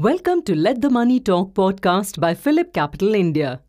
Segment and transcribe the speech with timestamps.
[0.00, 3.60] Welcome to Let the Money Talk podcast by PhillipCapital India,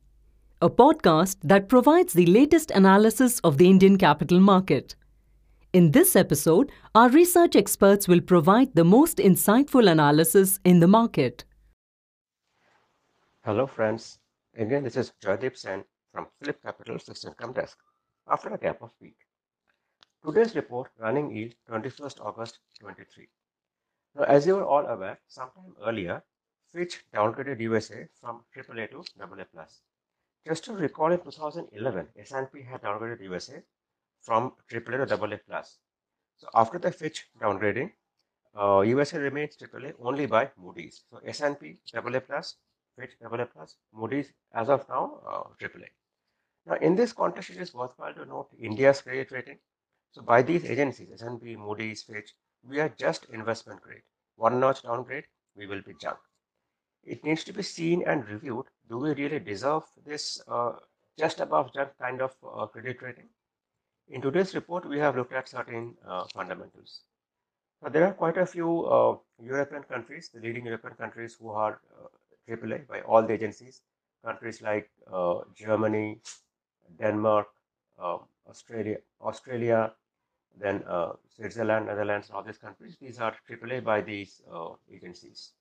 [0.62, 4.96] a podcast that provides the latest analysis of the Indian capital market.
[5.74, 11.44] In this episode, our research experts will provide the most insightful analysis in the market.
[13.44, 14.18] Hello, friends.
[14.56, 17.78] Again, this is Joydeep Sen from PhillipCapital Fixed Income Desk
[18.30, 19.18] after a gap of week.
[20.26, 23.28] Today's report running yield 21st August 23.
[24.16, 26.24] Now, as you are all aware, sometime earlier,
[26.74, 29.66] Fitch downgraded USA from AAA to AA+.
[30.46, 33.64] Just to recall, in 2011, S&P had downgraded USA
[34.22, 35.64] from AAA to AA+.
[36.38, 37.92] So after the Fitch downgrading,
[38.60, 41.04] uh, USA remains AAA only by Moody's.
[41.10, 42.42] So S&P AA+,
[42.98, 43.48] Fitch AA+,
[43.94, 45.88] Moody's as of now uh, AAA.
[46.66, 49.60] Now, in this context, it is worthwhile to note India's credit rating.
[50.12, 52.34] So by these agencies, S&P, Moody's, Fitch,
[52.68, 54.04] we are just investment grade.
[54.36, 55.26] One notch downgrade,
[55.56, 56.18] we will be junk.
[57.04, 58.66] It needs to be seen and reviewed.
[58.90, 60.74] Do we really deserve this uh,
[61.18, 63.30] just above junk kind of uh, credit rating?
[64.08, 67.02] In today's report, we have looked at certain uh, fundamentals.
[67.82, 71.80] Now, there are quite a few uh, European countries, the leading European countries who are
[72.50, 73.82] AAA uh, by all the agencies,
[74.24, 76.22] countries like uh, Germany,
[77.00, 77.48] Denmark,
[78.48, 79.94] Australia, Australia,
[80.60, 85.54] then uh, Switzerland, Netherlands, all these countries, these are AAA by these uh, agencies.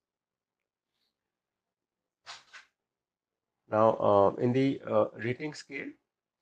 [3.71, 5.87] Now, uh, in the uh, rating scale,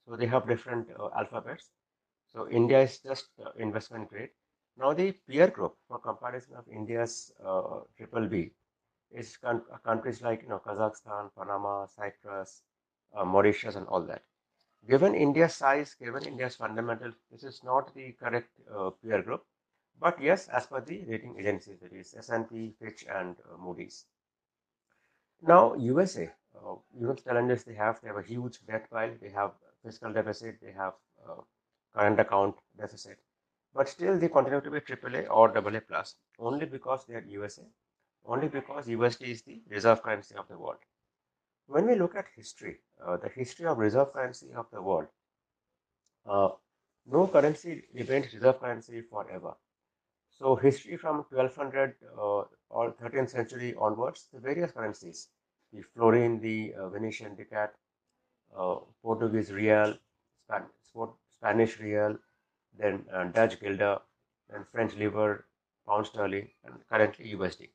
[0.06, 1.70] so they have different uh, alphabets.
[2.32, 4.30] So India is just uh, investment grade.
[4.78, 7.32] Now the peer group for comparison of India's
[7.96, 8.52] triple B
[9.10, 9.36] is
[9.84, 12.62] countries like you know Kazakhstan, Panama, Cyprus,
[13.12, 14.22] Mauritius, and all that
[14.86, 19.44] given India's size, given India's fundamental, this is not the correct uh, peer group.
[20.00, 24.06] But yes, as per the rating agencies, that is S&P, Fitch, and uh, Moody's.
[25.42, 28.00] Now, USA, uh, the challenges they have.
[28.00, 29.14] They have a huge debt pile.
[29.20, 29.52] They have
[29.84, 30.60] fiscal deficit.
[30.60, 30.94] They have
[31.28, 31.40] uh,
[31.94, 33.18] current account deficit.
[33.74, 37.62] But still, they continue to be AAA or AA plus only because they are USA.
[38.24, 40.78] Only because USD is the reserve currency of the world.
[41.68, 45.08] When we look at history, uh, the history of reserve currency of the world,
[46.24, 46.48] uh,
[47.06, 49.52] no currency remains reserve currency forever.
[50.30, 55.28] So history from 1200 uh, or 13th century onwards, the various currencies,
[55.74, 57.74] the florin, the uh, Venetian ducat,
[58.56, 59.94] uh, Portuguese real,
[60.46, 60.62] Span
[61.36, 62.16] Spanish real,
[62.78, 63.98] then uh, Dutch guilder,
[64.48, 65.44] then French livre,
[65.86, 67.68] pound sterling, and currently USD.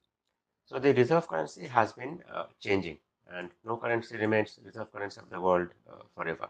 [0.66, 2.24] So the reserve currency has been
[2.60, 2.98] changing
[3.32, 6.50] and no currency remains reserve currency of the world uh, forever.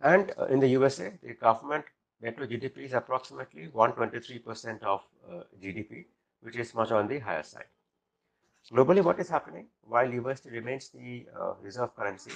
[0.00, 1.84] And uh, in the USA, the government
[2.22, 6.04] debt to GDP is approximately 123% of uh, GDP,
[6.40, 7.64] which is much on the higher side.
[8.72, 9.66] Globally, what is happening?
[9.82, 12.32] While USD remains the uh, reserve currency,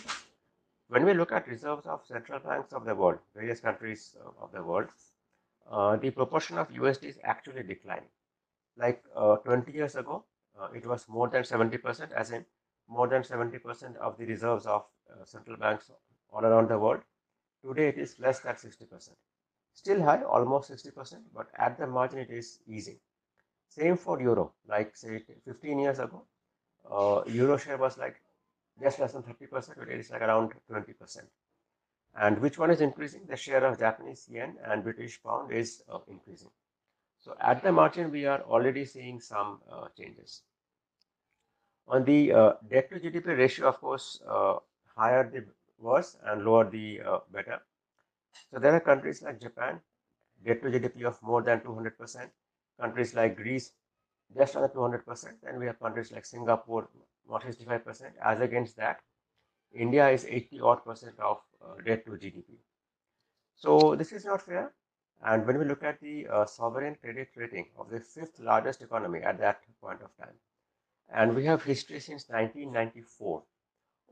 [0.88, 4.52] when we look at reserves of central banks of the world, various countries uh, of
[4.52, 4.88] the world,
[5.70, 8.08] uh, the proportion of USD is actually declining.
[8.76, 9.02] Like
[9.44, 10.24] 20 years ago,
[10.58, 12.44] uh, it was more than 70%, as in
[12.88, 15.90] more than 70% of the reserves of uh, central banks
[16.30, 17.00] all around the world.
[17.64, 19.10] Today it is less than 60%.
[19.74, 22.98] Still high, almost 60%, but at the margin it is easing.
[23.68, 26.24] Same for euro, like say 15 years ago,
[26.90, 28.20] uh, euro share was like
[28.82, 31.18] just less than 30%, today it is like around 20%.
[32.16, 33.26] And which one is increasing?
[33.28, 36.50] The share of Japanese yen and British pound is uh, increasing.
[37.20, 40.42] So at the margin, we are already seeing some uh, changes.
[41.86, 44.56] On the uh, debt to GDP ratio, of course, uh,
[44.96, 45.44] higher the
[45.78, 47.60] worse and lower the uh, better.
[48.50, 49.80] So there are countries like Japan,
[50.44, 52.30] debt to GDP of more than 200%,
[52.80, 53.72] countries like Greece,
[54.34, 56.88] just under 200%, and we have countries like Singapore,
[57.28, 58.12] more 65%.
[58.24, 59.00] As against that,
[59.74, 62.58] India is 80 odd percent of uh, debt to GDP.
[63.56, 64.72] So this is not fair.
[65.22, 69.20] And when we look at the uh, sovereign credit rating of the fifth largest economy
[69.22, 70.34] at that point of time,
[71.10, 73.42] and we have history since 1994,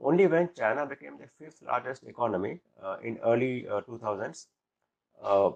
[0.01, 4.49] only when China became the fifth largest economy uh, in early uh, 2000s,
[5.23, 5.51] uh,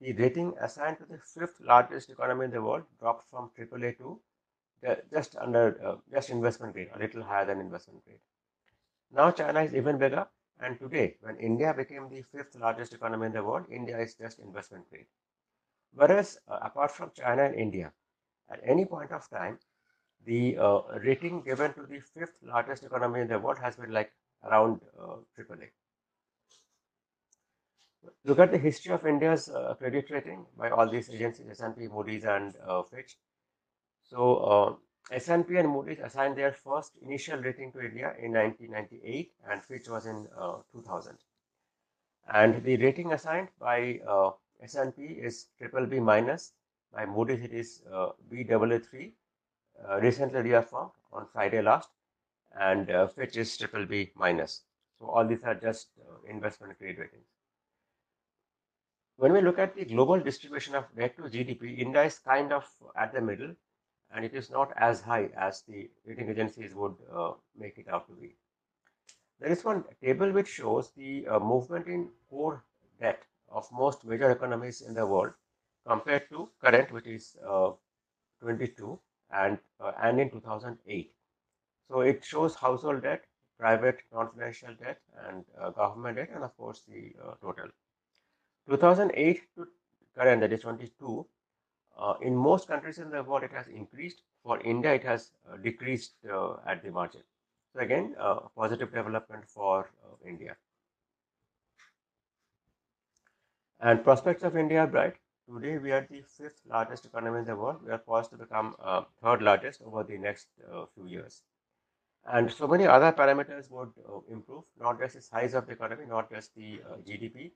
[0.00, 4.20] the rating assigned to the fifth largest economy in the world dropped from AAA to
[5.12, 8.20] just under uh, just investment grade, a little higher than investment grade.
[9.12, 10.28] Now China is even bigger
[10.60, 14.38] and today, when India became the fifth largest economy in the world, India is just
[14.38, 15.06] investment grade.
[15.92, 17.92] Whereas, uh, apart from China and India,
[18.50, 19.58] at any point of time,
[20.24, 24.12] the uh, rating given to the fifth largest economy in the world has been like
[24.44, 25.70] around uh, AAA.
[28.24, 32.24] Look at the history of India's uh, credit rating by all these agencies, S&P, Moody's,
[32.24, 33.16] and uh, Fitch.
[34.04, 34.76] So, uh,
[35.10, 40.06] S&P and Moody's assigned their first initial rating to India in 1998 and Fitch was
[40.06, 41.16] in uh, 2000.
[42.32, 44.32] And the rating assigned by uh,
[44.62, 46.52] S&P is triple B minus.
[46.92, 49.12] By Moody's it is uh, Baa3,
[49.88, 51.88] uh, recently reaffirmed on Friday last.
[52.58, 54.62] And uh, Fitch is triple B minus.
[54.98, 57.28] So all these are just uh, investment grade ratings.
[59.16, 62.64] When we look at the global distribution of debt to GDP, India is kind of
[62.96, 63.54] at the middle
[64.12, 68.06] and it is not as high as the rating agencies would uh, make it out
[68.08, 68.34] to be.
[69.40, 72.64] There is one table which shows the uh, movement in core
[73.00, 75.32] debt of most major economies in the world
[75.86, 77.70] compared to current, which is uh,
[78.40, 78.98] 22
[79.30, 81.12] and uh, and in 2008.
[81.88, 83.24] So it shows household debt,
[83.58, 87.68] private non-financial debt, and uh, government debt, and of course the uh, total.
[88.68, 89.68] 2008 to
[90.16, 91.26] current, that is 22,
[91.98, 94.22] uh, in most countries in the world, it has increased.
[94.44, 97.22] For India, it has uh, decreased uh, at the margin.
[97.74, 100.56] So again, uh, positive development for uh, India.
[103.80, 105.14] And prospects of India are bright.
[105.48, 107.78] Today, we are the fifth largest economy in the world.
[107.84, 110.48] We are poised to become uh, third largest over the next
[110.94, 111.42] few years.
[112.30, 113.90] And so many other parameters would
[114.30, 117.52] improve, not just the size of the economy, not just the GDP,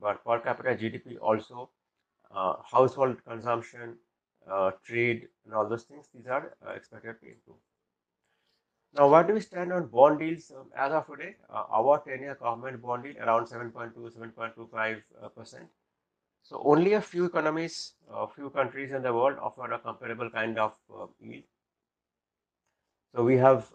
[0.00, 1.83] but per capita GDP also uh,
[2.34, 3.96] household consumption,
[4.50, 7.56] uh, trade, and all those things, these are uh, expected to improve.
[8.94, 11.36] Now, where do we stand on bond yields um, as of today?
[11.50, 15.66] Uh, our 10 year government bond yield around 7.2, 7.25 uh, percent.
[16.42, 20.58] So, only a few economies, a few countries in the world offer a comparable kind
[20.58, 21.44] of uh, yield.
[23.14, 23.72] So, we have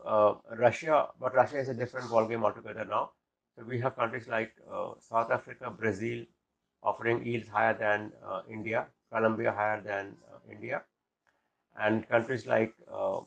[0.57, 3.11] Russia, but Russia is a different ballgame altogether now.
[3.57, 4.53] So, we have countries like
[4.99, 6.25] South Africa, Brazil,
[6.83, 10.83] offering yields higher than uh, India, Colombia higher than uh, India,
[11.79, 13.21] and countries like uh,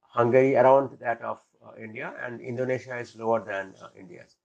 [0.00, 1.42] Hungary around that of
[1.78, 4.36] India, and Indonesia is lower than India's.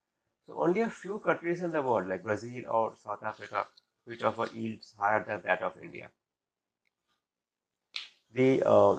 [0.46, 3.66] So only a few countries in the world, like Brazil or South Africa,
[4.04, 6.10] which offer yields higher than that of India.
[8.32, 8.98] The uh,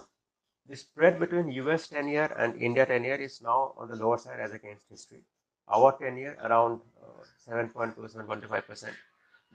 [0.67, 4.17] the spread between US 10 year and India 10 year is now on the lower
[4.17, 5.23] side as against history.
[5.67, 8.95] Our 10 year around uh, 7.2 7.25 percent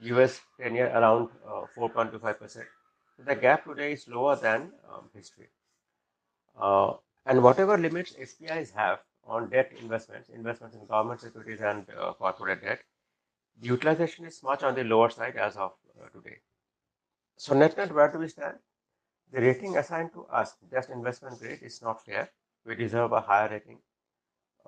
[0.01, 1.29] US 10 year around
[1.77, 2.41] 4.25%.
[2.41, 2.45] Uh,
[3.17, 5.47] so the gap today is lower than um, history.
[6.59, 6.93] Uh,
[7.25, 12.61] and whatever limits FPIs have on debt investments, investments in government securities and uh, corporate
[12.61, 12.81] debt,
[13.61, 15.73] the utilization is much on the lower side as of
[16.13, 16.37] today.
[17.37, 18.57] So net net, where do we stand?
[19.31, 22.29] The rating assigned to us, just investment grade, is not fair.
[22.65, 23.79] We deserve a higher rating.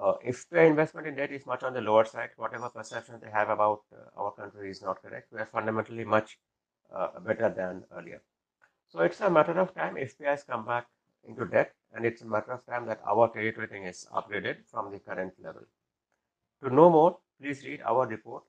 [0.02, 3.30] Uh, if the investment in debt is much on the lower side, whatever perception they
[3.30, 5.28] have about uh, our country is not correct.
[5.32, 6.40] We are fundamentally much
[6.96, 8.22] uh, better than earlier.
[8.90, 10.88] So it's a matter of time FPIs come back
[11.24, 14.92] into debt, and it's a matter of time that our credit rating is upgraded from
[14.92, 15.62] the current level.
[16.64, 18.44] To know more, please read our report,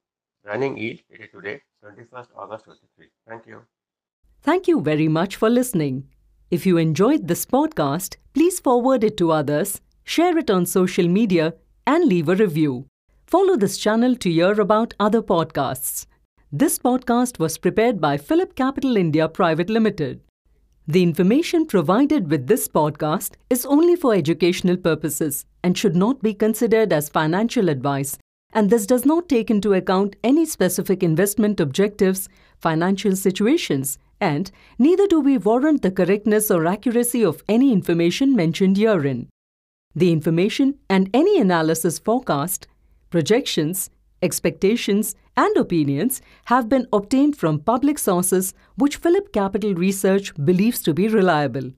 [0.44, 3.06] Running Yield, dated today, 21st August 23.
[3.28, 3.62] Thank you.
[4.40, 6.08] Thank you very much for listening.
[6.50, 11.54] If you enjoyed this podcast, please forward it to others share it on social media,
[11.86, 12.86] and leave a review.
[13.26, 16.06] Follow this channel to hear about other podcasts.
[16.52, 20.20] This podcast was prepared by PhillipCapital India Private Limited.
[20.86, 26.34] The information provided with this podcast is only for educational purposes and should not be
[26.34, 28.18] considered as financial advice,
[28.52, 32.28] and this does not take into account any specific investment objectives,
[32.60, 38.76] financial situations, and neither do we warrant the correctness or accuracy of any information mentioned
[38.76, 39.28] herein.
[39.94, 42.66] The information and any analysis forecast,
[43.10, 43.90] projections,
[44.22, 51.08] expectations, and opinions have been obtained from public sources which PhillipCapital Research believes to be
[51.08, 51.72] reliable.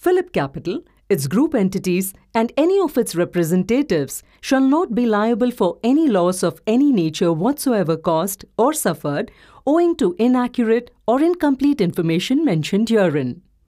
[0.00, 6.06] PhillipCapital, its group entities, and any of its representatives shall not be liable for any
[6.06, 9.30] loss of any nature whatsoever caused or suffered
[9.66, 13.42] owing to inaccurate or incomplete information mentioned herein.